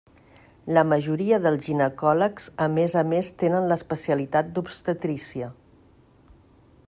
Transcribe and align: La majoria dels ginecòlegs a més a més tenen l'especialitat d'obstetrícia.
La 0.77 0.83
majoria 0.93 1.39
dels 1.43 1.59
ginecòlegs 1.67 2.47
a 2.65 2.69
més 2.77 2.97
a 3.01 3.05
més 3.11 3.31
tenen 3.43 3.69
l'especialitat 3.73 4.49
d'obstetrícia. 4.55 5.53